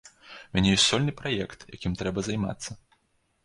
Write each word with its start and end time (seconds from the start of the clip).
У 0.45 0.53
мяне 0.57 0.71
ёсць 0.77 0.85
сольны 0.93 1.13
праект, 1.21 1.67
якім 1.77 1.93
трэба 2.03 2.19
займацца. 2.33 2.71